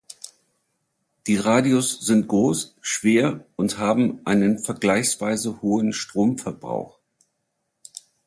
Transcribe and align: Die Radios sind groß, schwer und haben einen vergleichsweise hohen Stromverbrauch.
Die 1.27 1.35
Radios 1.35 1.99
sind 2.03 2.27
groß, 2.27 2.75
schwer 2.81 3.45
und 3.55 3.77
haben 3.77 4.19
einen 4.25 4.57
vergleichsweise 4.57 5.61
hohen 5.61 5.93
Stromverbrauch. 5.93 6.97